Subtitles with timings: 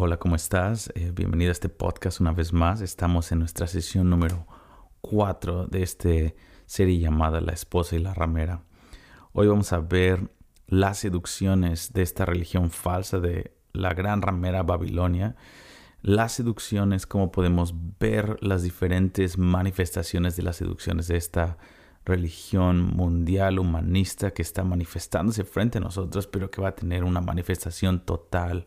[0.00, 0.92] Hola, ¿cómo estás?
[0.94, 2.82] Eh, bienvenido a este podcast una vez más.
[2.82, 4.46] Estamos en nuestra sesión número
[5.00, 6.08] 4 de esta
[6.66, 8.62] serie llamada La esposa y la ramera.
[9.32, 10.30] Hoy vamos a ver
[10.68, 15.34] las seducciones de esta religión falsa de la gran ramera Babilonia.
[16.00, 21.58] Las seducciones, cómo podemos ver las diferentes manifestaciones de las seducciones de esta
[22.04, 27.20] religión mundial humanista que está manifestándose frente a nosotros, pero que va a tener una
[27.20, 28.66] manifestación total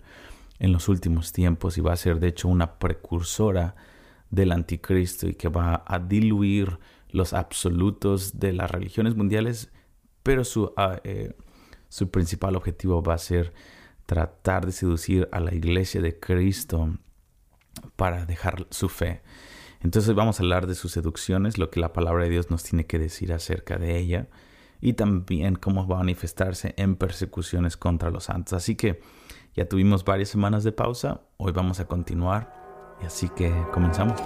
[0.61, 3.75] en los últimos tiempos y va a ser de hecho una precursora
[4.29, 6.77] del anticristo y que va a diluir
[7.09, 9.71] los absolutos de las religiones mundiales,
[10.21, 10.71] pero su,
[11.03, 11.35] eh,
[11.89, 13.53] su principal objetivo va a ser
[14.05, 16.95] tratar de seducir a la iglesia de Cristo
[17.95, 19.23] para dejar su fe.
[19.79, 22.85] Entonces vamos a hablar de sus seducciones, lo que la palabra de Dios nos tiene
[22.85, 24.27] que decir acerca de ella
[24.79, 28.53] y también cómo va a manifestarse en persecuciones contra los santos.
[28.53, 29.01] Así que
[29.55, 32.53] ya tuvimos varias semanas de pausa, hoy vamos a continuar
[33.01, 34.21] y así que comenzamos.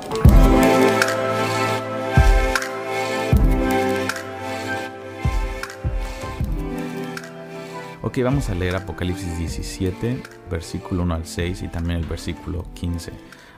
[8.02, 13.12] Ok, vamos a leer Apocalipsis 17, versículo 1 al 6 y también el versículo 15.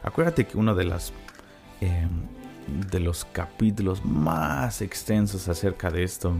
[0.04, 1.12] Acuérdate que uno de, las,
[1.82, 2.10] em,
[2.90, 6.34] de los capítulos más extensos acerca de esto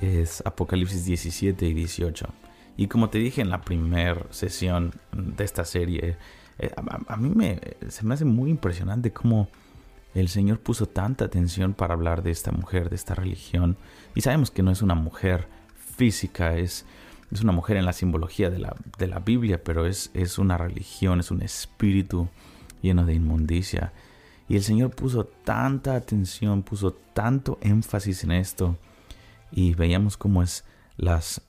[0.00, 2.43] es Apocalipsis 17 y 18.
[2.76, 6.16] Y como te dije en la primera sesión de esta serie,
[6.58, 6.70] eh,
[7.06, 9.48] a, mí me, se me hace muy impresionante cómo
[10.14, 13.76] el Señor puso tanta atención para hablar de esta mujer, de esta religión.
[14.14, 15.48] Y sabemos que no es una mujer
[15.96, 16.84] física, es,
[17.30, 20.56] es una mujer en la simbología de la, de la Biblia, pero es, es una
[20.56, 22.28] religión, es un espíritu
[22.82, 23.92] lleno de inmundicia.
[24.48, 28.76] Y el Señor puso tanta atención, puso tanto énfasis en esto.
[29.50, 30.64] Y veíamos cómo es
[30.96, 31.40] las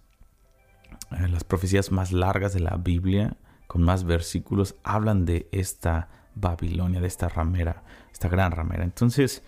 [1.16, 7.02] eh, las profecías más largas de la Biblia, con más versículos, hablan de esta Babilonia,
[7.02, 8.84] de esta ramera, esta gran ramera.
[8.84, 9.44] Entonces,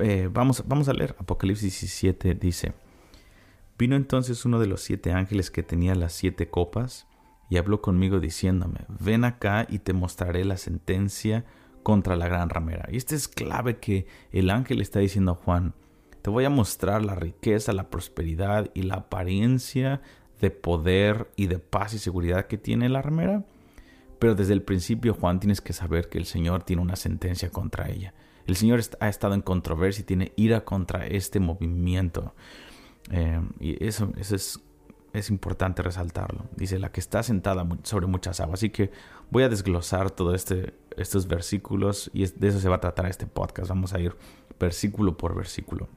[0.00, 2.74] eh, vamos, vamos a leer Apocalipsis 17, dice,
[3.78, 7.06] vino entonces uno de los siete ángeles que tenía las siete copas
[7.48, 11.44] y habló conmigo diciéndome, ven acá y te mostraré la sentencia
[11.82, 12.88] contra la gran ramera.
[12.90, 15.74] Y este es clave que el ángel está diciendo a Juan,
[16.22, 20.02] te voy a mostrar la riqueza, la prosperidad y la apariencia
[20.40, 23.44] de poder y de paz y seguridad que tiene la ramera.
[24.18, 27.88] Pero desde el principio, Juan, tienes que saber que el Señor tiene una sentencia contra
[27.88, 28.14] ella.
[28.46, 32.34] El Señor ha estado en controversia y tiene ira contra este movimiento.
[33.10, 34.60] Eh, y eso, eso es,
[35.12, 36.46] es, importante resaltarlo.
[36.56, 38.60] Dice, la que está sentada sobre muchas aguas.
[38.60, 38.90] Así que
[39.30, 43.26] voy a desglosar todos este, estos versículos y de eso se va a tratar este
[43.26, 43.68] podcast.
[43.68, 44.16] Vamos a ir
[44.58, 45.88] versículo por versículo.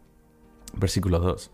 [0.75, 1.51] Versículo 2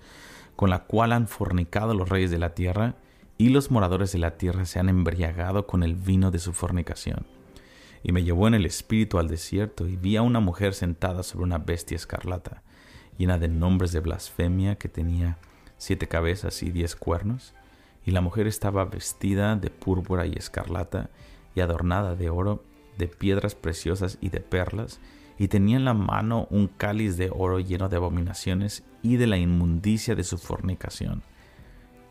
[0.56, 2.96] con la cual han fornicado los reyes de la tierra,
[3.38, 7.26] y los moradores de la tierra se han embriagado con el vino de su fornicación.
[8.04, 11.44] Y me llevó en el espíritu al desierto, y vi a una mujer sentada sobre
[11.44, 12.62] una bestia escarlata,
[13.18, 15.38] llena de nombres de blasfemia, que tenía
[15.78, 17.54] siete cabezas y diez cuernos,
[18.06, 21.10] y la mujer estaba vestida de púrpura y escarlata,
[21.56, 22.64] y adornada de oro,
[22.98, 25.00] de piedras preciosas y de perlas,
[25.38, 29.38] y tenía en la mano un cáliz de oro lleno de abominaciones y de la
[29.38, 31.24] inmundicia de su fornicación.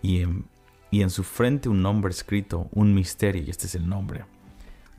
[0.02, 0.44] Y en,
[0.90, 4.24] y en su frente un nombre escrito, un misterio, y este es el nombre.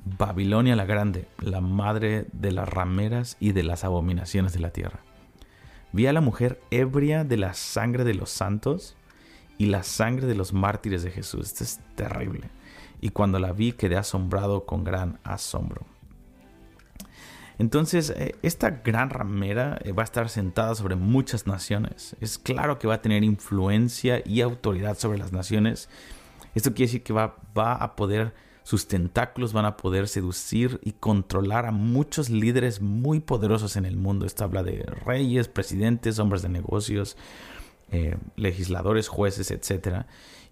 [0.04, 5.00] Babilonia la Grande, la madre de las rameras y de las abominaciones de la tierra.
[5.92, 8.96] Vi a la mujer ebria de la sangre de los santos
[9.58, 11.48] y la sangre de los mártires de Jesús.
[11.48, 12.50] Esto es terrible.
[13.00, 15.86] Y cuando la vi quedé asombrado con gran asombro.
[17.58, 22.16] Entonces, eh, esta gran ramera eh, va a estar sentada sobre muchas naciones.
[22.20, 25.90] Es claro que va a tener influencia y autoridad sobre las naciones.
[26.54, 28.34] Esto quiere decir que va, a poder,
[28.64, 33.98] sus tentáculos van a poder seducir y controlar a muchos líderes muy poderosos en el
[33.98, 34.26] mundo.
[34.26, 37.18] Esto habla de reyes, presidentes, hombres de negocios,
[37.92, 40.06] eh, legisladores, jueces, etc.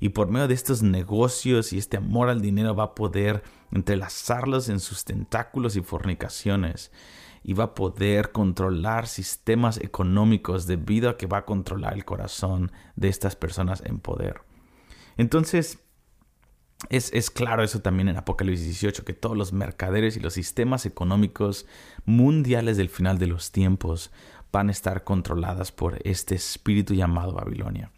[0.04, 3.42] Y por medio de estos negocios y este amor al dinero va a poder
[3.72, 6.92] entrelazarlos en sus tentáculos y fornicaciones.
[7.42, 12.74] Y va a poder controlar sistemas económicos debido a que va a controlar el corazón
[12.98, 14.42] de estas personas en poder.
[15.16, 15.80] Entonces,
[16.90, 20.86] es, es, claro eso también en Apocalipsis 18, que todos los mercaderes y los sistemas
[20.86, 21.66] económicos
[22.04, 24.12] mundiales del final de los tiempos
[24.52, 27.90] van a estar controladas por este espíritu llamado Babilonia.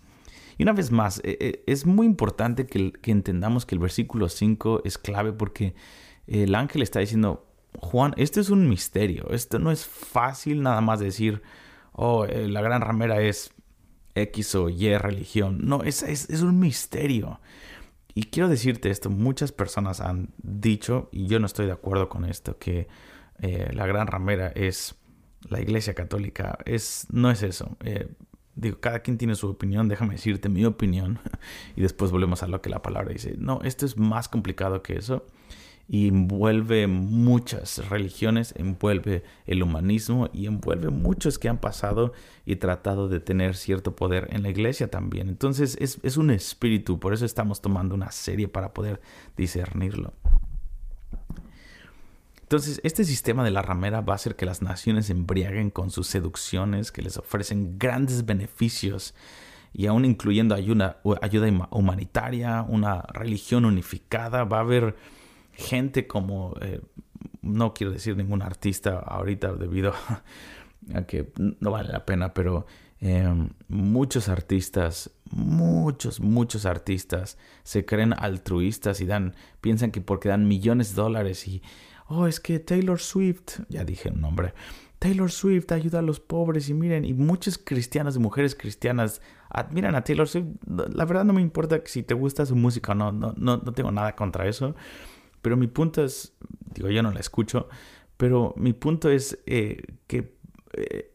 [0.58, 4.82] Y una vez más, e, e, es muy importante que, entendamos que el versículo 5
[4.86, 5.76] es clave porque
[6.28, 7.48] el ángel está diciendo,
[7.80, 11.42] Juan, esto es un misterio, esto no es fácil nada más decir,
[11.92, 13.52] oh, eh, la gran ramera es
[14.16, 15.60] X o Y religión.
[15.64, 17.40] No, es, es, es un misterio.
[18.14, 22.24] y quiero decirte esto, muchas personas han dicho, y yo no estoy de acuerdo con
[22.26, 22.88] esto, que
[23.40, 24.96] eh, la gran ramera es
[25.50, 26.58] la iglesia católica.
[26.66, 27.78] Es, no es eso.
[27.84, 28.08] Eh,
[28.56, 31.20] digo, cada quien tiene su opinión, déjame decirte mi opinión,
[31.76, 33.36] y después volvemos a lo que la palabra dice.
[33.38, 35.26] No, esto es más complicado que eso
[35.90, 42.14] envuelve muchas religiones, envuelve el humanismo y envuelve muchos que han pasado
[42.46, 45.30] y tratado de tener cierto poder en la iglesia también.
[45.30, 49.00] Entonces es, es un espíritu, por eso estamos tomando una serie para poder
[49.38, 50.14] discernirlo.
[52.46, 56.06] Entonces, este sistema de la ramera va a hacer que las naciones embriaguen con sus
[56.06, 59.16] seducciones, que les ofrecen grandes beneficios
[59.74, 61.02] y aún incluyendo ayuda,
[61.72, 64.44] humanitaria, una religión unificada.
[64.44, 64.96] Va a haber
[65.54, 66.82] gente como, eh,
[67.42, 69.96] no quiero decir ningún artista ahorita debido
[70.94, 72.68] a que no vale la pena, pero
[73.00, 80.48] em, muchos artistas, muchos, muchos artistas se creen altruistas y dan, piensan que porque dan
[80.48, 81.64] millones de dólares y,
[82.08, 84.54] oh, es que Taylor Swift, ya dije un nombre,
[85.00, 89.96] Taylor Swift ayuda a los pobres y miren, y muchos cristianos y mujeres cristianas admiran
[89.96, 90.48] a Taylor Swift.
[90.66, 93.74] La verdad no me importa si te gusta su música o no, no, no, no
[93.74, 94.76] tengo nada contra eso.
[95.42, 96.34] Pero mi punto es,
[96.74, 97.70] digo, yo no la escucho,
[98.18, 100.36] pero mi punto es eh, que
[100.74, 101.12] eh,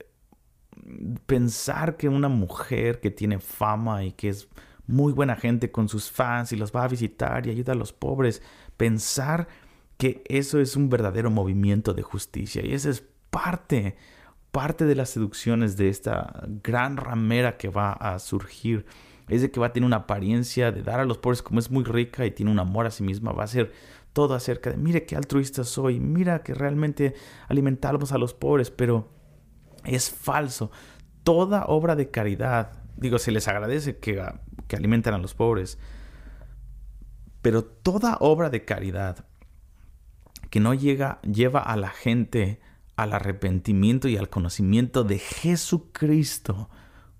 [1.27, 4.49] pensar que una mujer que tiene fama y que es
[4.87, 7.93] muy buena gente con sus fans y los va a visitar y ayuda a los
[7.93, 8.43] pobres,
[8.77, 9.49] pensar
[10.01, 13.97] que eso es un verdadero movimiento de justicia y esa es parte,
[14.51, 18.87] parte de las seducciones de esta gran ramera que va a surgir.
[19.29, 21.71] Es de que va a tener una apariencia de dar a los pobres como es
[21.71, 23.73] muy rica y tiene un amor a sí misma, va a ser
[24.15, 27.13] todo acerca de, mire qué altruista soy, mira que realmente
[27.49, 29.13] alimentamos a los pobres, pero
[29.85, 30.71] es falso.
[31.25, 34.25] Toda obra de caridad, digo, se les agradece que,
[34.67, 35.79] que alimentan a los pobres,
[37.43, 39.27] pero toda obra de caridad
[40.51, 42.61] que no llega, lleva a la gente
[42.97, 46.69] al arrepentimiento y al conocimiento de Jesucristo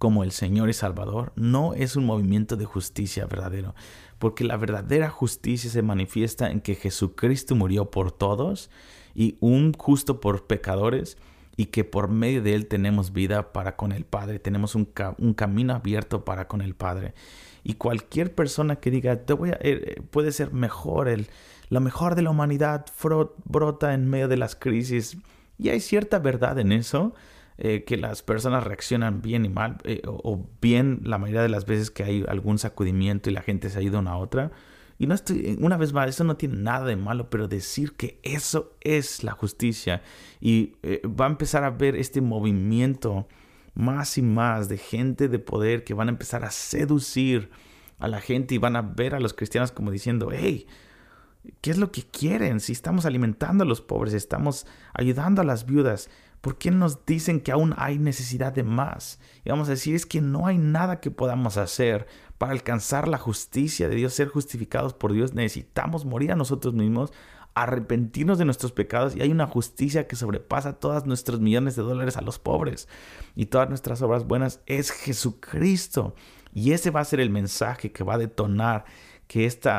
[0.01, 3.75] como el Señor y Salvador, no es un movimiento de justicia verdadero.
[4.19, 8.71] Porque la verdadera justicia se manifiesta en que Jesucristo murió por todos
[9.15, 11.19] y un justo por pecadores
[11.61, 14.87] y que por medio de él tenemos vida para con el Padre, tenemos un,
[15.35, 17.13] camino abierto para con el Padre.
[17.63, 21.27] Y cualquier persona que diga, te voy a, eh, puede ser mejor, el,
[21.69, 22.87] lo mejor de la humanidad
[23.45, 25.19] brota en medio de las crisis,
[25.59, 27.13] y hay cierta verdad en eso,
[27.59, 31.67] eh, que las personas reaccionan bien y mal, eh, o, bien la mayoría de las
[31.67, 34.51] veces que hay algún sacudimiento y la gente se ido una a otra.
[35.01, 37.95] Y no estoy, eh, una vez más, eso no tiene nada de malo, pero decir
[37.95, 40.03] que eso es la justicia
[40.41, 40.75] y
[41.05, 43.27] va a empezar a ver este movimiento
[43.75, 47.51] más y más de gente de poder que van a empezar a seducir
[47.99, 50.67] a la gente y van a ver a los cristianos como diciendo, hey,
[51.63, 52.61] ¿qué es lo que quieren?
[52.61, 56.11] Si estamos alimentando a los pobres, estamos ayudando a las viudas,
[56.41, 59.21] ¿Por qué nos dicen que aún hay necesidad de más?
[59.45, 62.07] Y vamos a decir es que no hay nada que podamos hacer
[62.39, 65.35] para alcanzar la justicia de Dios, ser justificados por Dios.
[65.35, 67.13] Necesitamos morir a nosotros mismos,
[67.55, 72.17] arrepentirnos de nuestros pecados y hay una justicia que sobrepasa todos nuestros millones de dólares
[72.17, 72.89] a los pobres
[73.37, 74.63] y todas nuestras obras buenas.
[74.65, 76.15] Es Jesucristo.
[76.55, 78.85] Y ese va a ser el mensaje que va a detonar
[79.31, 79.71] que este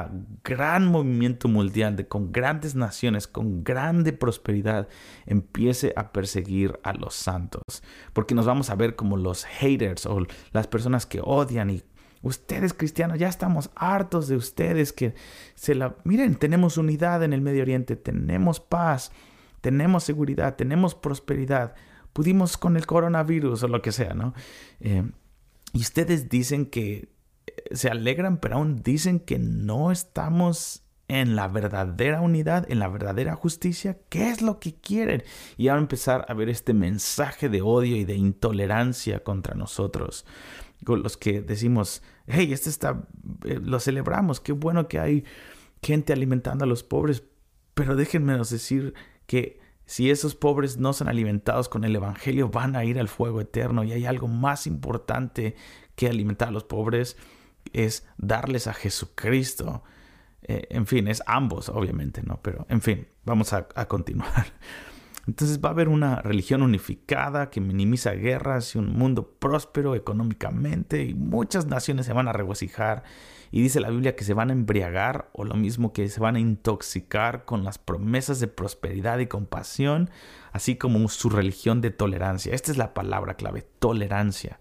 [0.46, 4.88] gran movimiento mundial de, con grandes naciones, con grande prosperidad,
[5.26, 7.84] empiece a perseguir a los santos.
[8.14, 11.84] Porque nos vamos a ver como los haters o las personas que odian y
[12.22, 15.16] ustedes cristianos, ya estamos hartos de ustedes que
[15.54, 15.98] se la...
[16.06, 19.12] Miren, tenemos unidad en el Medio Oriente, tenemos paz,
[19.60, 21.76] tenemos seguridad, tenemos prosperidad,
[22.14, 24.34] pudimos con el coronavirus o lo que sea, ¿no?
[24.80, 25.04] Eh,
[25.74, 27.11] y ustedes dicen que
[27.74, 33.36] se alegran, pero aún dicen que no estamos en la verdadera unidad, en la verdadera
[33.36, 35.24] justicia, ¿qué es lo que quieren?
[35.58, 40.26] Y ahora empezar a ver este mensaje de odio y de intolerancia contra nosotros,
[40.86, 43.04] con los que decimos, hey, este está,
[43.44, 45.26] eh, lo celebramos, qué bueno que hay
[45.82, 47.24] gente alimentando a los pobres,
[47.74, 48.94] pero déjenme decir
[49.26, 53.42] que si esos pobres no son alimentados con el Evangelio, van a ir al fuego
[53.42, 55.56] eterno y hay algo más importante
[55.96, 57.18] que alimentar a los pobres
[57.74, 59.84] es darles a Jesucristo.
[60.44, 62.40] Eh, en fin, es ambos, obviamente, ¿no?
[62.42, 64.48] Pero, en fin, vamos a, a, continuar.
[65.28, 71.04] Entonces va a haber una religión unificada que minimiza guerras y un mundo próspero económicamente
[71.04, 73.04] y muchas naciones se van a regocijar.
[73.52, 76.38] Y dice la Biblia que se van a embriagar o lo mismo que se van
[76.38, 80.10] a intoxicar con las promesas de prosperidad y compasión,
[80.54, 82.56] así como su religión de tolerancia.
[82.56, 84.60] Esta es la palabra clave, tolerancia.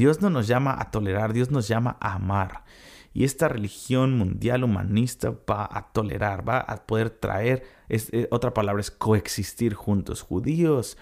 [0.00, 2.64] Dios no nos llama a tolerar, Dios nos llama a amar.
[3.12, 8.80] Y esta religión mundial humanista va a tolerar, va a poder traer, eh, otra palabra
[8.80, 10.96] es coexistir juntos, judíos,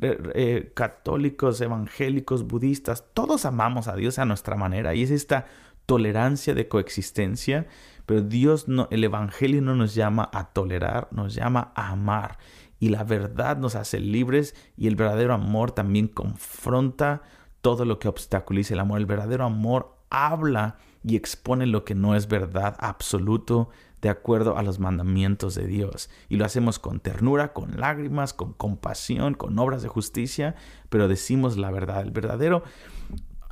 [0.00, 5.46] eh, católicos, evangélicos, budistas, todos amamos a Dios a nuestra manera y es esta
[5.84, 7.66] tolerancia de coexistencia,
[8.04, 12.38] pero Dios no, el Evangelio no nos llama a tolerar, nos llama a amar
[12.78, 17.22] y la verdad nos hace libres y el verdadero amor también confronta
[17.66, 19.00] todo lo que obstaculiza el amor.
[19.00, 23.70] El verdadero amor habla y expone lo que no es verdad absoluto
[24.00, 26.08] de acuerdo a los mandamientos de Dios.
[26.28, 30.54] Y lo hacemos con ternura, con lágrimas, con compasión, con obras de justicia,
[30.90, 32.02] pero decimos la verdad.
[32.02, 32.62] El verdadero,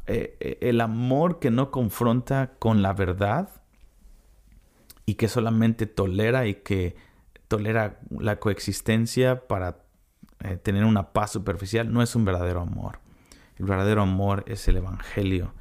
[0.06, 3.48] eh, eh, el amor que no confronta con la verdad
[5.06, 6.94] y que solamente tolera y que
[7.48, 9.78] tolera la coexistencia para
[10.44, 13.02] eh, tener una paz superficial, no es un verdadero amor.
[13.58, 15.52] El verdadero amor es el Evangelio.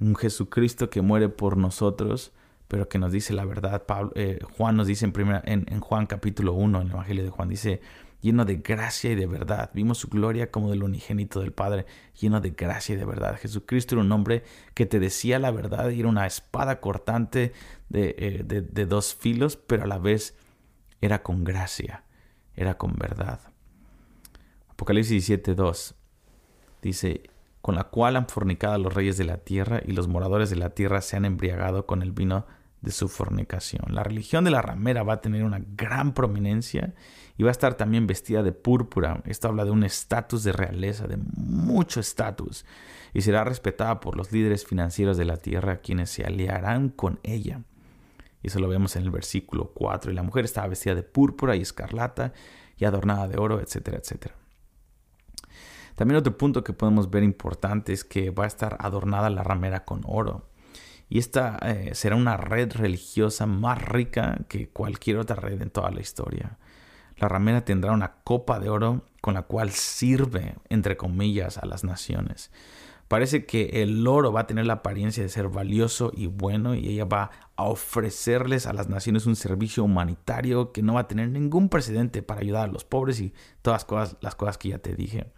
[0.00, 2.32] Un Jesucristo que muere por nosotros
[2.68, 3.82] pero que nos dice la verdad.
[4.14, 7.30] Eh, Juan nos dice en, primera, en, en, Juan capítulo 1, en el Evangelio de
[7.30, 7.80] Juan, dice,
[8.20, 9.70] lleno de gracia y de verdad.
[9.72, 11.86] Vimos su gloria como del unigénito del Padre,
[12.20, 13.38] lleno de gracia y de verdad.
[13.38, 14.44] Jesucristo era un hombre
[14.74, 17.52] que te decía la verdad y era una espada cortante
[17.88, 20.36] de, eh, de, de dos filos, pero a la vez
[21.00, 22.04] era con gracia,
[22.54, 23.40] era con verdad.
[24.68, 25.94] Apocalipsis 17, 2
[26.82, 27.30] dice,
[27.60, 30.70] con la cual han fornicado los reyes de la tierra y los moradores de la
[30.70, 32.46] tierra se han embriagado con el vino
[32.80, 33.94] de su fornicación.
[33.94, 36.94] La religión de la ramera va a tener una gran prominencia
[37.36, 39.22] y va a estar también vestida de púrpura.
[39.26, 42.64] Esto habla de un estatus de realeza, de mucho estatus,
[43.12, 47.62] y será respetada por los líderes financieros de la tierra, quienes se aliarán con ella.
[48.42, 50.12] Y eso lo vemos en el versículo 4.
[50.12, 52.32] Y la mujer estaba vestida de púrpura y escarlata
[52.76, 54.34] y adornada de oro, etcétera, etcétera.
[55.98, 59.84] También otro punto que podemos ver importante es que va a estar adornada la ramera
[59.84, 60.46] con oro.
[61.08, 65.90] Y esta eh, será una red religiosa más rica que cualquier otra red en toda
[65.90, 66.56] la historia.
[67.16, 71.82] La ramera tendrá una copa de oro con la cual sirve, entre comillas, a las
[71.82, 72.52] naciones.
[73.08, 76.90] Parece que el oro va a tener la apariencia de ser valioso y bueno y
[76.90, 81.28] ella va a ofrecerles a las naciones un servicio humanitario que no va a tener
[81.30, 84.78] ningún precedente para ayudar a los pobres y todas las cosas, las cosas que ya
[84.78, 85.32] te dije.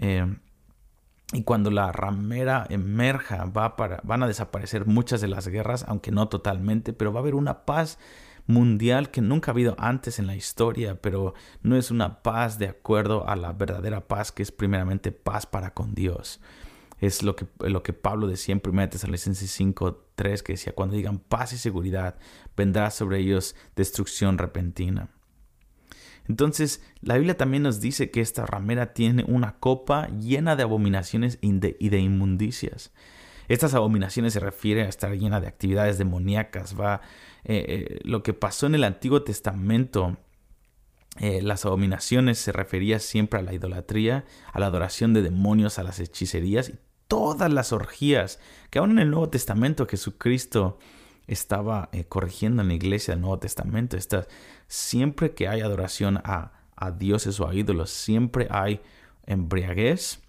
[0.00, 0.26] Eh,
[1.32, 6.10] y cuando la ramera emerja, va para, van a desaparecer muchas de las guerras, aunque
[6.10, 7.98] no totalmente, pero va a haber una paz
[8.46, 12.66] mundial que nunca ha habido antes en la historia, pero no es una paz de
[12.66, 16.40] acuerdo a la verdadera paz, que es primeramente paz para con Dios.
[16.98, 20.96] Es lo que, lo que Pablo decía en 1 Tesalonicenses 5, 3, que decía, cuando
[20.96, 22.16] digan paz y seguridad,
[22.56, 25.10] vendrá sobre ellos destrucción repentina.
[26.28, 31.38] Entonces, la Biblia también nos dice que esta ramera tiene una copa llena de abominaciones
[31.40, 32.92] y de, inmundicias.
[33.48, 36.78] Estas abominaciones se refieren a estar llena de actividades demoníacas.
[36.78, 37.00] Va,
[37.44, 40.18] eh, eh, lo que pasó en el Antiguo Testamento,
[41.18, 45.82] eh, las abominaciones se refería siempre a la idolatría, a la adoración de demonios, a
[45.82, 48.38] las hechicerías y todas las orgías
[48.70, 50.78] que aún en el Nuevo Testamento Jesucristo
[51.30, 53.96] estaba eh, corrigiendo en la iglesia del Nuevo Testamento.
[53.96, 54.26] Esta,
[54.66, 56.52] siempre que hay adoración a,
[56.98, 58.80] dioses o a ídolos, siempre hay
[59.26, 60.22] embriaguez,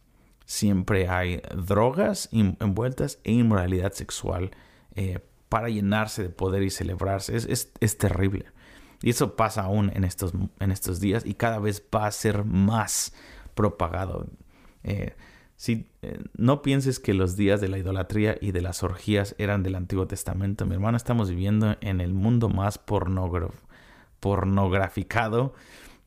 [0.45, 4.51] siempre hay drogas envueltas e inmoralidad sexual
[4.95, 7.35] eh, para llenarse de poder y celebrarse.
[7.35, 8.45] Es, es, terrible.
[9.01, 12.43] Y eso pasa aún en estos, en estos días y cada vez va a ser
[12.43, 13.13] más
[13.55, 14.27] propagado.
[14.83, 15.15] Eh,
[15.61, 19.61] si eh, no pienses que los días de la idolatría y de las orgías eran
[19.61, 25.53] del Antiguo Testamento, mi hermano, estamos viviendo en el mundo más pornograficado,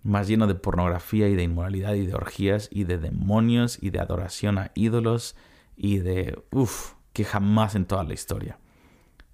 [0.02, 4.00] más lleno de pornografía y de inmoralidad y de orgías y de demonios y de
[4.00, 5.36] adoración a ídolos
[5.76, 8.58] y de, uff, que jamás en toda la historia.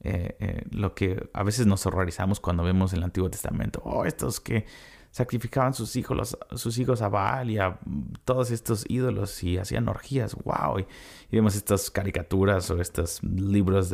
[0.02, 3.80] Eh, eh, lo que a veces nos horrorizamos cuando vemos el Antiguo Testamento.
[3.84, 4.66] Oh, estos que
[5.10, 7.78] sacrificaban sus hijos, sus hijos a Baal y a
[8.24, 10.36] todos estos ídolos y hacían orgías.
[10.44, 10.80] ¡Wow!
[10.80, 10.86] Y,
[11.32, 13.92] vemos estas caricaturas o estos libros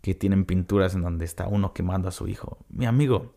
[0.00, 2.58] que tienen pinturas en donde está uno quemando a su hijo.
[2.68, 3.34] Mi amigo,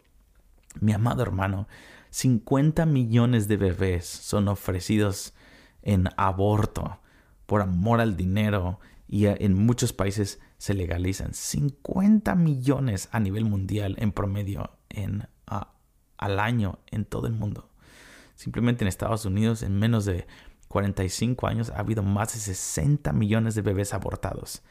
[0.80, 1.68] mi amado hermano,
[2.10, 5.34] 50 millones de bebés son ofrecidos
[5.82, 7.00] en aborto
[7.46, 13.96] por amor al dinero y en muchos países se legalizan 50 millones a nivel mundial
[14.00, 15.28] en promedio en
[16.22, 17.68] al año en todo el mundo.
[18.36, 20.26] Simplemente en Estados Unidos, en menos de
[20.70, 24.64] 45 años, ha habido más de 60 millones de bebés abortados.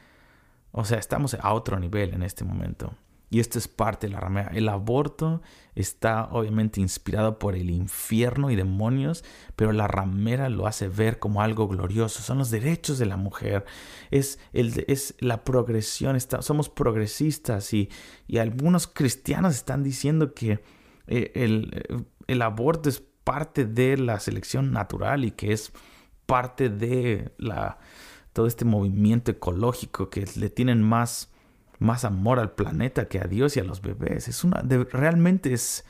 [0.71, 2.95] O sea, estamos a otro nivel en este momento.
[3.33, 4.51] Y esto es parte de la ramera.
[4.53, 5.41] El aborto
[5.73, 9.23] está obviamente inspirado por el infierno y demonios,
[9.55, 12.21] pero la ramera lo hace ver como algo glorioso.
[12.21, 13.63] Son los derechos de la mujer,
[14.11, 16.17] es, el, es la progresión.
[16.41, 17.89] Somos progresistas y,
[18.27, 20.61] y, algunos cristianos están diciendo que
[21.07, 25.71] eh, el, el aborto es parte de la selección natural y que es
[26.25, 27.79] parte de la,
[28.33, 31.31] todo este movimiento ecológico que le tienen más
[31.81, 34.27] más amor al planeta que a Dios y a los bebés.
[34.27, 35.83] Es una, realmente es,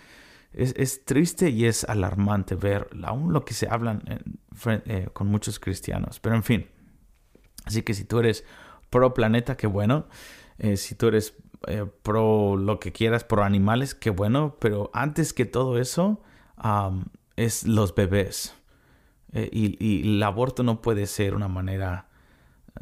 [0.53, 4.01] es, triste y es alarmante ver aún lo que se hablan
[4.65, 6.22] eh, con muchos cristianos.
[6.22, 6.68] Pero en fin,
[7.65, 8.46] así que si tú eres
[8.89, 10.08] pro planeta, qué bueno.
[10.60, 11.34] Eh, si tú eres
[11.68, 14.58] eh, pro lo que quieras, pro animales, qué bueno.
[14.60, 16.22] Pero antes que todo eso,
[17.36, 18.56] es los bebés.
[19.34, 22.12] y, y el aborto no puede ser una manera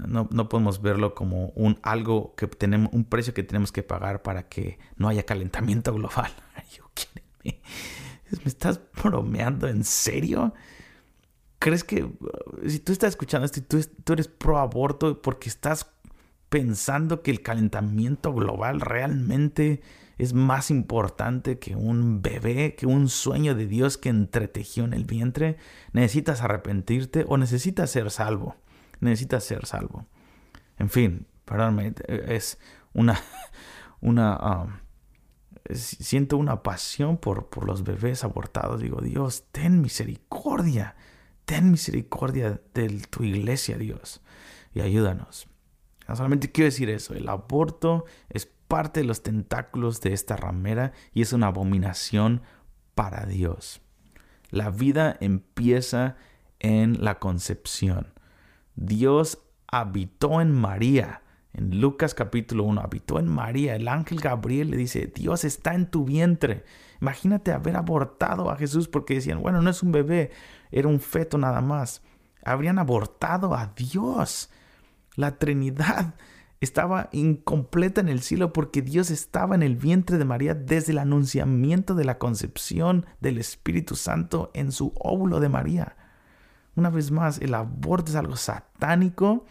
[0.07, 4.47] no, podemos verlo como un algo que tenemos, un precio que tenemos que pagar para
[4.47, 6.31] que no haya calentamiento global.
[7.43, 7.53] ¿Me
[8.45, 10.53] estás bromeando en serio?
[11.57, 12.09] ¿Crees que
[12.67, 15.91] si tú estás escuchando esto y tú eres pro aborto porque estás
[16.49, 19.81] pensando que el calentamiento global realmente
[20.17, 25.05] es más importante que un bebé, que un sueño de Dios que entretejió en el
[25.05, 25.57] vientre?
[25.93, 28.55] ¿Necesitas arrepentirte o necesitas ser salvo?
[28.99, 30.05] necesita ser salvo.
[30.77, 32.59] En fin, perdóname, es
[32.93, 33.19] una,
[34.01, 38.81] una, um, siento una pasión por, por los bebés abortados.
[38.81, 40.95] Digo, Dios, ten misericordia,
[41.45, 44.21] ten misericordia de tu iglesia, Dios,
[44.73, 45.48] y ayúdanos.
[46.09, 50.91] No solamente quiero decir eso, el aborto es parte de los tentáculos de esta ramera
[51.13, 52.41] y es una abominación
[52.95, 53.81] para Dios.
[54.49, 56.17] La vida empieza
[56.57, 58.07] en la concepción.
[58.75, 59.37] Dios
[59.67, 61.21] habitó en María.
[61.53, 63.75] En Lucas capítulo 1, habitó en María.
[63.75, 66.63] El ángel Gabriel le dice, Dios está en tu vientre.
[67.01, 70.31] Imagínate haber abortado a Jesús porque decían, bueno, no es un bebé,
[70.71, 72.01] era un feto nada más.
[72.43, 74.49] Habrían abortado a Dios.
[75.15, 76.15] La Trinidad
[76.61, 80.97] estaba incompleta en el cielo porque Dios estaba en el vientre de María desde el
[80.97, 85.95] anunciamiento de la concepción del Espíritu Santo en su óvulo de María.
[86.75, 89.45] Una vez más, el aborto es algo satánico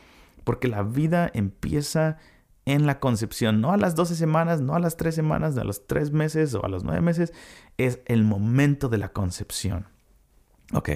[0.45, 2.19] porque la vida empieza
[2.67, 5.65] en la concepción, no a las 12 semanas, no a las 3 semanas, no a
[5.65, 7.33] los 3 meses o a los 9 meses,
[7.79, 9.89] es el momento de la concepción.
[10.75, 10.91] Ok,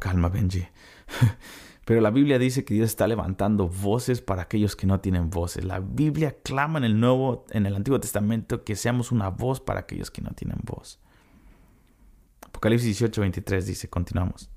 [0.00, 0.66] calma Benji.
[1.88, 5.64] Pero la Biblia dice que Dios está levantando voces para aquellos que no tienen voces.
[5.64, 9.80] La Biblia clama en el Nuevo, en el Antiguo Testamento que seamos una voz para
[9.80, 11.00] aquellos que no tienen voz.
[12.42, 14.50] Apocalipsis 18, 23 dice, continuamos.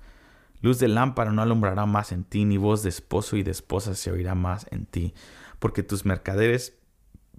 [0.60, 3.96] Luz de lámpara no alumbrará más en ti, ni voz de esposo y de esposa
[3.96, 5.14] se oirá más en ti,
[5.60, 6.80] porque tus mercaderes,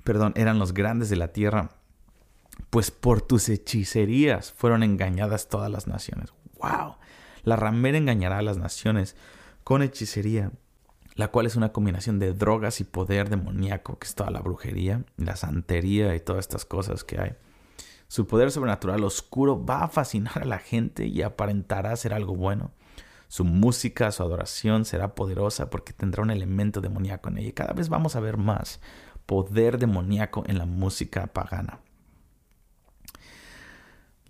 [0.05, 1.69] perdón, eran los grandes de la tierra,
[2.71, 6.33] pues por tus hechicerías fueron engañadas todas las naciones.
[6.63, 6.97] ¡Wow!
[7.43, 9.17] La ramera engañará a las naciones
[9.65, 10.53] con hechicería,
[11.15, 15.05] la cual es una combinación de drogas y poder demoníaco, que es toda la brujería,
[15.17, 17.35] la santería y todas estas cosas que hay.
[18.09, 22.73] Su poder sobrenatural oscuro va a fascinar a la gente y aparentará ser algo bueno.
[23.29, 27.49] Su música, su adoración será poderosa porque tendrá un elemento demoníaco en ella.
[27.49, 28.81] Y cada vez vamos a ver más
[29.25, 31.81] poder demoníaco en la música pagana.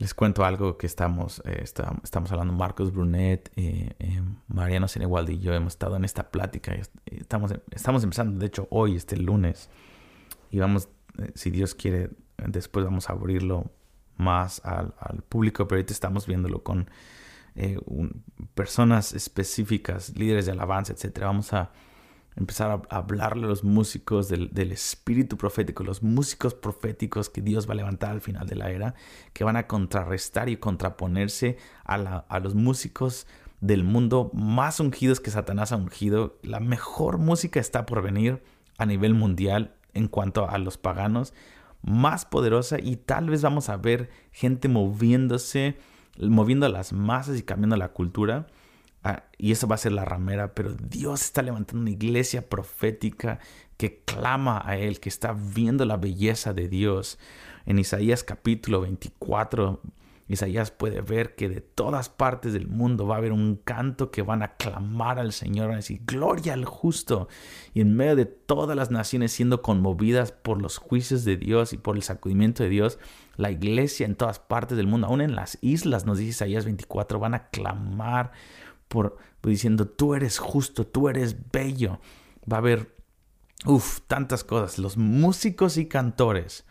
[0.02, 5.38] Les cuento algo que estamos, eh, estamos hablando, Marcos Brunet, eh, eh, Mariano Senegualdi y
[5.38, 6.76] yo hemos estado en esta plática.
[7.06, 9.70] Estamos, estamos empezando, de hecho, hoy, este lunes.
[10.50, 10.88] Y vamos,
[11.36, 13.70] si Dios quiere, después vamos a abrirlo
[14.16, 14.92] más al,
[15.28, 16.90] público, pero ahorita estamos viéndolo con
[17.54, 17.78] eh,
[18.54, 21.20] personas específicas, líderes de alabanza, etc.
[21.20, 21.70] Vamos a
[22.36, 27.72] empezar a hablarle a los músicos del, espíritu profético, los músicos proféticos que Dios va
[27.72, 28.94] a levantar al final de la era,
[29.32, 33.26] que van a contrarrestar y contraponerse a, a los músicos
[33.60, 36.38] del mundo más ungidos que Satanás ha ungido.
[36.42, 38.42] La mejor música está por venir
[38.78, 41.34] a nivel mundial en cuanto a los paganos,
[41.82, 45.76] más poderosa y tal vez vamos a ver gente moviéndose
[46.20, 48.46] moviendo las masas y cambiando la cultura.
[49.04, 53.40] Ah, y eso va a ser la ramera, pero Dios está levantando una iglesia profética
[53.76, 57.18] que clama a Él, que está viendo la belleza de Dios.
[57.66, 59.80] En Isaías capítulo 24,
[60.28, 64.22] Isaías puede ver que de todas partes del mundo va a haber un canto que
[64.22, 67.28] van a clamar al Señor, van a decir, gloria al justo.
[67.74, 71.76] Y en medio de todas las naciones siendo conmovidas por los juicios de Dios y
[71.76, 72.98] por el sacudimiento de Dios,
[73.36, 77.18] la iglesia en todas partes del mundo, aún en las islas, nos dice Isaías 24,
[77.18, 78.32] van a clamar
[78.92, 81.98] por, diciendo, tú eres justo, tú eres bello.
[82.50, 82.92] Va a haber
[83.64, 84.78] Uf, tantas cosas.
[84.78, 86.64] Los músicos y cantores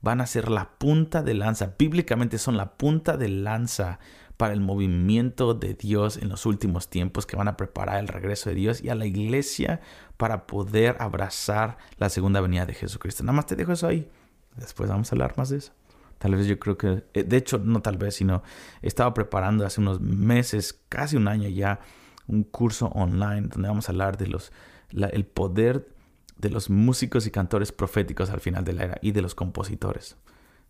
[0.00, 1.74] van a ser la punta de lanza.
[1.78, 3.98] Bíblicamente son la punta de lanza
[4.38, 8.48] para el movimiento de Dios en los últimos tiempos que van a preparar el regreso
[8.48, 9.80] de Dios y a la iglesia
[10.16, 13.24] para poder abrazar la segunda venida de Jesucristo.
[13.24, 14.08] Nada más te dejo eso ahí.
[14.56, 15.72] Después vamos a hablar más de eso.
[16.18, 18.42] Tal vez yo creo que, eh, de hecho, no tal vez, sino
[18.82, 21.80] estaba preparando hace unos meses, casi un año ya,
[22.26, 24.52] un curso online donde vamos a hablar de los,
[24.90, 25.88] el poder
[26.36, 30.16] de los músicos y cantores proféticos al final de la era y de los compositores.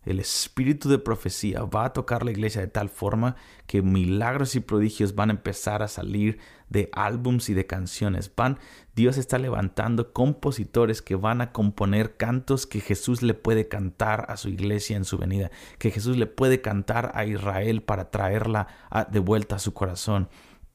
[0.09, 3.35] El espíritu de profecía va a tocar la iglesia de tal forma
[3.67, 8.31] que milagros y prodigios van a empezar a salir de álbums y de canciones.
[8.35, 8.57] Van,
[8.95, 14.37] Dios está levantando compositores que van a componer cantos que Jesús le puede cantar a
[14.37, 18.65] su iglesia en su venida, que Jesús le puede cantar a Israel para traerla
[19.11, 20.27] de vuelta a su corazón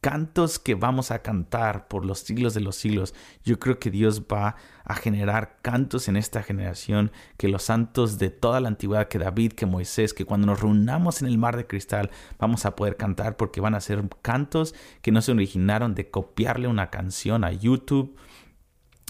[0.05, 3.15] cantos que vamos a cantar por los siglos de los siglos.
[3.43, 8.29] Yo creo que Dios va a generar cantos en esta generación que los santos de
[8.29, 11.67] toda la antigüedad, que David, que Moisés, que cuando nos reunamos en el mar de
[11.67, 16.11] cristal vamos a poder cantar porque van a ser cantos que no se originaron de
[16.11, 18.15] copiarle una canción a YouTube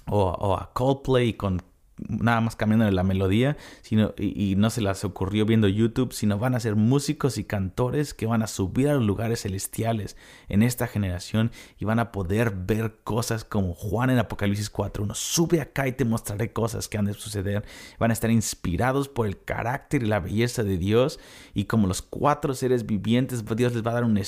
[0.07, 1.61] o, a Coldplay con
[2.09, 6.55] nada más cambiando la melodía sino, y, no se las ocurrió viendo YouTube, sino van
[6.55, 10.17] a ser músicos y cantores que van a subir a los lugares celestiales
[10.49, 15.05] en esta generación y van a poder ver cosas como Juan en Apocalipsis 4.
[15.05, 17.65] Uno sube acá y te mostraré cosas que han de suceder.
[17.99, 21.19] Van a estar inspirados por el carácter y la belleza de Dios
[21.55, 24.21] y como los cuatro seres vivientes, Dios les va a dar un,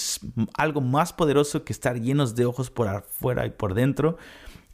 [0.54, 4.18] algo más poderoso que estar llenos de ojos por afuera y por dentro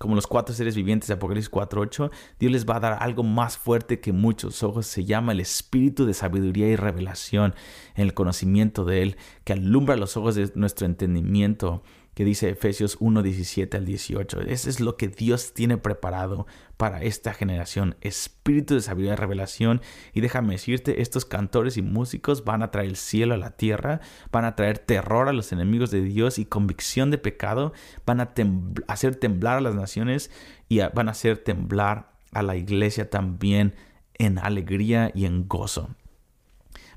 [0.03, 2.11] como los cuatro seres vivientes de Apocalipsis 4.8,
[2.41, 4.85] Dios les va a dar algo más fuerte que muchos ojos.
[4.85, 7.55] Se llama el espíritu de sabiduría y revelación
[7.95, 12.97] en el conocimiento de Él, que alumbra los ojos de nuestro entendimiento que dice Efesios
[13.01, 14.43] 1, 17 al 18.
[14.43, 16.47] Ese es lo que Dios tiene preparado
[16.77, 17.97] para esta generación.
[18.03, 19.81] Espíritu de sabiduría y revelación.
[20.13, 24.01] Y déjame decirte, estos cantores y músicos van a traer el cielo a la tierra,
[24.31, 27.73] van a traer terror a los enemigos de Dios y convicción de pecado,
[28.05, 28.35] van a
[28.89, 30.31] hacer temblar a las naciones
[30.69, 33.75] y van a hacer temblar a la iglesia también
[34.15, 35.91] en alegría y en gozo.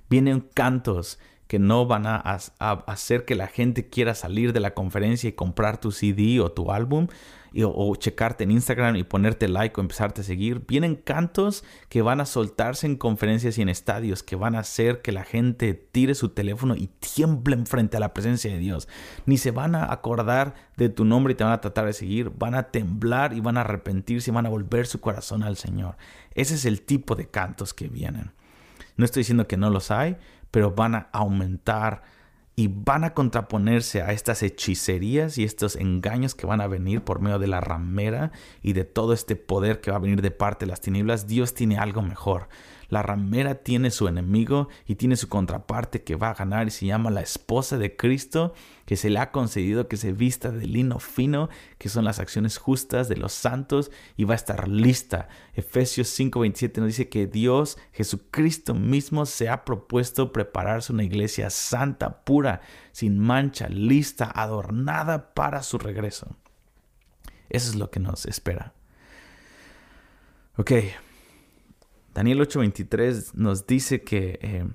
[0.09, 1.19] Vienen cantos
[1.59, 5.91] no van a, hacer que la gente quiera salir de la conferencia y comprar tu
[5.91, 7.07] CD o tu álbum
[7.63, 10.65] o, checarte en Instagram y ponerte like o empezarte a seguir.
[10.67, 15.01] Vienen cantos que van a soltarse en conferencias y en estadios que van a hacer
[15.01, 18.89] que la gente tire su teléfono y tiemblen frente a la presencia de Dios.
[19.25, 22.31] Ni se van a acordar de tu nombre y te van a tratar de seguir.
[22.37, 25.95] Van a temblar y van a arrepentirse y van a volver su corazón al Señor.
[26.33, 28.33] Ese es el tipo de cantos que vienen.
[28.97, 30.17] No estoy diciendo que no los hay,
[30.51, 32.03] pero van a aumentar
[32.55, 37.19] y van a contraponerse a estas hechicerías y estos engaños que van a venir por
[37.19, 38.31] medio de la ramera
[38.61, 41.27] y de todo este poder que va a venir de parte de las tinieblas.
[41.27, 42.47] Dios tiene algo mejor.
[42.89, 46.85] La ramera tiene su enemigo y tiene su contraparte que va a ganar y se
[46.85, 48.53] llama la esposa de Cristo,
[48.85, 52.57] que se le ha concedido que se vista de lino fino, que son las acciones
[52.57, 55.27] justas de los santos y va a estar lista.
[55.53, 62.23] Efesios 5:27 nos dice que Dios, Jesucristo mismo, se ha propuesto prepararse una iglesia santa,
[62.23, 66.35] pura, sin mancha, lista, adornada para su regreso.
[67.49, 68.73] Eso es lo que nos espera.
[70.57, 70.71] Ok,
[72.15, 74.65] Daniel 8:23 nos dice que eh,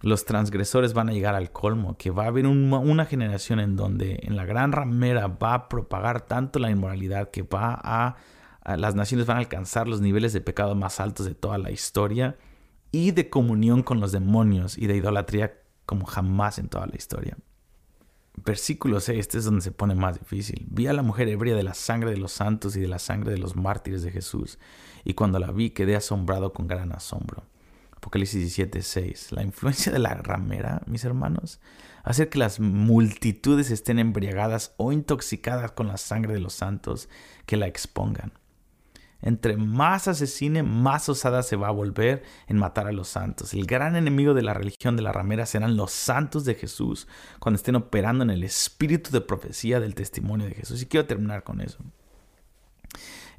[0.00, 4.20] los transgresores van a llegar al colmo, que va a haber una generación en donde
[4.22, 8.16] en la gran ramera va a propagar tanto la inmoralidad que va a,
[8.76, 12.36] las naciones van a alcanzar los niveles de pecado más altos de toda la historia
[12.92, 17.36] y de comunión con los demonios y de idolatría como jamás en toda la historia.
[18.36, 20.66] Versículo 6, este es donde se pone más difícil.
[20.68, 23.30] Vi a la mujer ebria de la sangre de los santos y de la sangre
[23.30, 24.58] de los mártires de Jesús
[25.04, 27.44] y cuando la vi quedé asombrado con gran asombro.
[27.92, 29.32] Apocalipsis 17, 6.
[29.32, 31.60] La influencia de la ramera, mis hermanos,
[32.02, 37.08] hace que las multitudes estén embriagadas o intoxicadas con la sangre de los santos
[37.46, 38.32] que la expongan.
[39.24, 43.54] Entre más asesine, más osada se va a volver en matar a los santos.
[43.54, 47.08] El gran enemigo de la religión de la ramera serán los santos de Jesús
[47.40, 50.82] cuando estén operando en el espíritu de profecía del testimonio de Jesús.
[50.82, 51.78] Y quiero terminar con eso.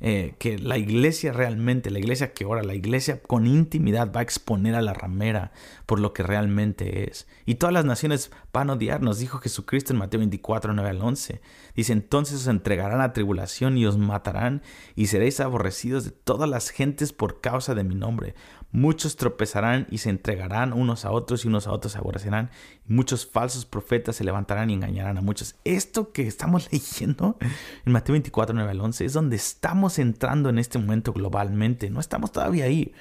[0.01, 4.23] Eh, que la iglesia realmente, la iglesia que ora, la iglesia con intimidad va a
[4.23, 5.51] exponer a la ramera
[5.85, 7.27] por lo que realmente es.
[7.45, 11.41] Y todas las naciones van a odiarnos, dijo Jesucristo en Mateo 24, 9 al 11.
[11.75, 14.61] Dice, entonces os entregarán a tribulación y os matarán
[14.95, 18.35] y seréis aborrecidos de todas las gentes por causa de mi nombre
[18.75, 22.49] Muchos tropezarán y se entregarán unos a otros y unos a otros se aborrecerán.
[22.85, 25.55] muchos falsos profetas se levantarán y engañarán a muchos.
[25.63, 27.37] Esto que estamos leyendo
[27.85, 31.89] en Mateo 24, 9 al 11 es donde estamos entrando en este momento globalmente.
[31.89, 32.91] No estamos todavía ahí.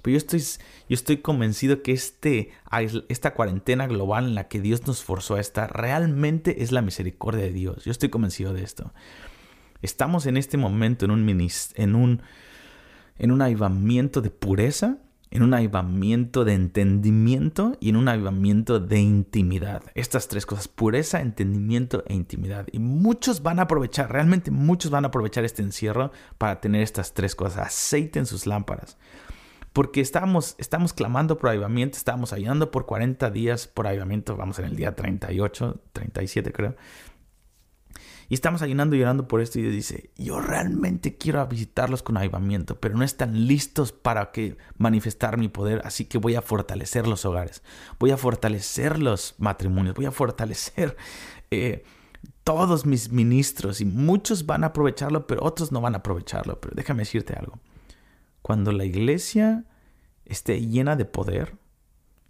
[0.00, 2.52] Pero yo estoy, yo estoy convencido que este,
[3.10, 7.42] esta cuarentena global en la que Dios nos forzó a estar realmente es la misericordia
[7.42, 7.84] de Dios.
[7.84, 8.94] Yo estoy convencido de esto.
[9.82, 12.22] Estamos en este momento en un, en un,
[13.18, 14.96] en un avivamiento de pureza
[15.30, 19.82] en un avivamiento de entendimiento y en un avivamiento de intimidad.
[19.94, 22.66] Estas tres cosas, pureza, entendimiento e intimidad.
[22.72, 27.14] Y muchos van a aprovechar, realmente muchos van a aprovechar este encierro para tener estas
[27.14, 28.96] tres cosas, aceite en sus lámparas.
[29.72, 34.64] Porque estamos, estamos clamando por avivamiento, estamos ayudando por 40 días por avivamiento, vamos en
[34.64, 36.74] el día 38, 37 creo.
[38.28, 42.78] Y estamos ayunando y llorando por esto y dice, yo realmente quiero visitarlos con avivamiento,
[42.78, 47.24] pero no están listos para que manifestar mi poder, así que voy a fortalecer los
[47.24, 47.62] hogares,
[47.98, 50.96] voy a fortalecer los matrimonios, voy a fortalecer
[51.50, 51.84] eh,
[52.44, 56.60] todos mis ministros y muchos van a aprovecharlo, pero otros no van a aprovecharlo.
[56.60, 57.60] Pero déjame decirte algo,
[58.42, 59.64] cuando la iglesia
[60.24, 61.56] esté llena de poder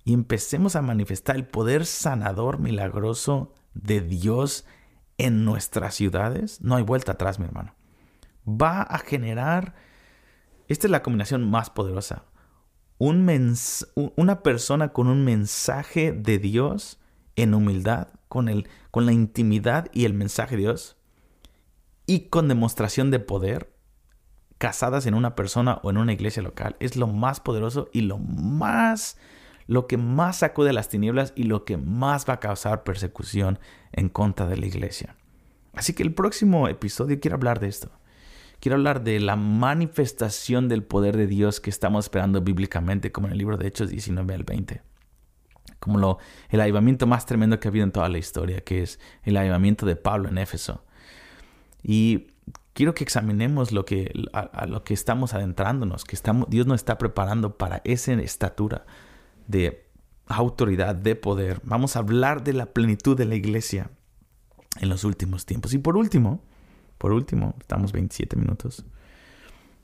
[0.04, 4.64] y empecemos a manifestar el poder sanador milagroso de Dios,
[5.18, 7.74] en nuestras ciudades, no hay vuelta atrás, mi hermano.
[8.46, 9.74] Va a generar,
[10.68, 12.24] esta es la combinación más poderosa,
[12.98, 13.54] un
[14.16, 16.98] una persona con un mensaje de Dios
[17.36, 20.96] en humildad, con, el, con la intimidad y el mensaje de Dios,
[22.06, 23.74] y con demostración de poder,
[24.56, 28.18] casadas en una persona o en una iglesia local, es lo más poderoso y lo
[28.18, 29.16] más
[29.68, 33.60] lo que más sacude las tinieblas y lo que más va a causar persecución
[33.92, 35.14] en contra de la iglesia.
[35.74, 37.90] Así que el próximo episodio quiero hablar de esto.
[38.60, 43.34] Quiero hablar de la manifestación del poder de Dios que estamos esperando bíblicamente, como en
[43.34, 44.82] el libro de Hechos 19 al 20.
[45.78, 48.98] Como lo, el avivamiento más tremendo que ha habido en toda la historia, que es
[49.22, 50.82] el avivamiento de Pablo en Éfeso.
[51.82, 52.28] Y
[52.72, 56.96] quiero que examinemos lo que, a, lo que estamos adentrándonos, que estamos, Dios nos está
[56.96, 58.86] preparando para esa estatura
[59.48, 59.90] de
[60.26, 61.60] autoridad, de poder.
[61.64, 63.90] Vamos a hablar de la plenitud de la iglesia
[64.80, 65.74] en los últimos tiempos.
[65.74, 66.40] Y por último,
[66.98, 68.84] por último, estamos 27 minutos.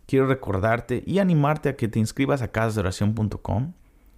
[0.06, 3.72] Quiero recordarte y animarte a que te inscribas a casasdeoración.com,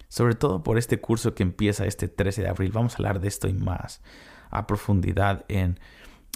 [0.09, 2.71] sobre todo por este curso que empieza este 13 de abril.
[2.73, 4.01] Vamos a hablar de esto y más
[4.49, 5.79] a profundidad en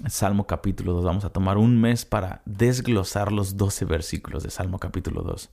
[0.07, 1.03] Salmo capítulo 2.
[1.03, 5.49] Vamos a tomar un mes para desglosar los 12 versículos de Salmo capítulo 2.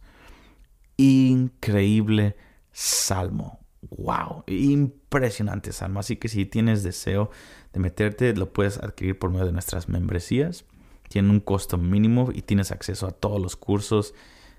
[0.97, 2.37] Increíble
[2.73, 3.61] salmo.
[3.83, 4.45] ¡Wow!
[4.47, 6.01] Impresionante salmo.
[6.01, 7.31] Así que si tienes deseo
[7.73, 10.65] de meterte, lo puedes adquirir por medio de nuestras membresías.
[11.09, 14.15] Tiene un costo mínimo y tienes acceso a todos los cursos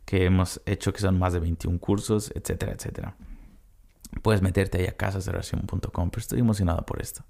[0.05, 3.15] que hemos hecho, que son más de 21 cursos, etcétera, etcétera.
[4.23, 7.23] Puedes meterte ahí a casasdeoración.com, pero estoy emocionado por esto.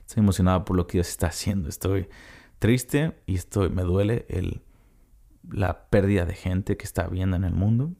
[0.00, 1.68] Estoy emocionado por lo que Dios está haciendo.
[1.68, 2.08] Estoy
[2.58, 4.60] triste y estoy, me duele el,
[5.50, 7.92] la pérdida de gente que está habiendo en el mundo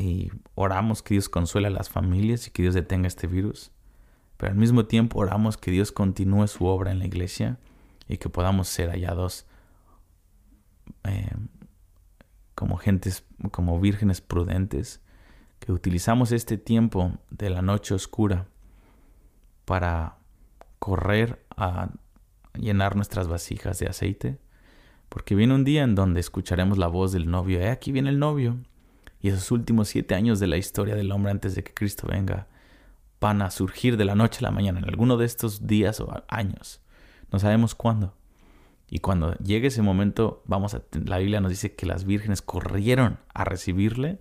[0.00, 3.70] y oramos que Dios consuele a las familias y que Dios detenga este virus.
[4.38, 7.58] Pero al mismo tiempo oramos que Dios continúe su obra en la iglesia
[8.08, 9.46] y que podamos ser hallados
[11.04, 11.30] eh,
[12.54, 15.02] como gentes, como vírgenes prudentes,
[15.58, 18.46] que utilizamos este tiempo de la noche oscura
[19.66, 20.16] para
[20.78, 21.90] correr a
[22.54, 24.38] llenar nuestras vasijas de aceite,
[25.10, 28.18] porque viene un día en donde escucharemos la voz del novio, eh, aquí viene el
[28.18, 28.56] novio,
[29.20, 32.48] y esos últimos siete años de la historia del hombre antes de que Cristo venga
[33.20, 36.24] van a surgir de la noche a la mañana, en alguno de estos días o
[36.28, 36.80] años.
[37.30, 38.14] No sabemos cuándo.
[38.88, 43.18] Y cuando llegue ese momento, vamos a, la Biblia nos dice que las vírgenes corrieron
[43.34, 44.20] a recibirle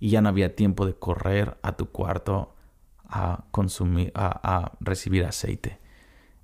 [0.00, 2.56] y ya no había tiempo de correr a tu cuarto
[3.04, 5.78] a consumir, a, recibir aceite.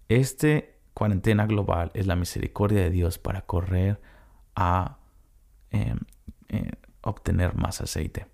[0.09, 4.01] Este cuarentena global es la misericordia de Dios para correr
[4.55, 4.99] a
[5.71, 5.99] em,
[6.49, 6.73] eh,
[7.09, 8.27] obtener más aceite.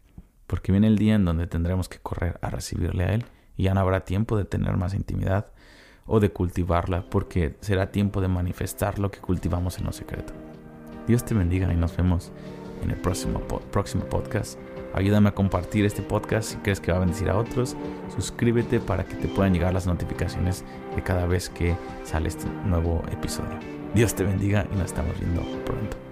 [0.46, 3.24] Porque viene el día en donde tendremos que correr a recibirle a Él
[3.56, 5.52] y ya no habrá tiempo de tener más intimidad
[6.06, 10.32] o de cultivarla porque será tiempo de manifestar lo que cultivamos en lo secreto.
[11.06, 12.32] Dios te bendiga y nos vemos
[12.82, 14.58] en el próximo, próximo podcast.
[14.94, 17.76] Ayúdame a compartir este podcast si crees que va a bendecir a otros.
[18.14, 23.02] Suscríbete para que te puedan llegar las notificaciones de cada vez que sale este nuevo
[23.11, 23.58] episodio.
[23.94, 26.12] Dios te bendiga y nos estamos viendo pronto.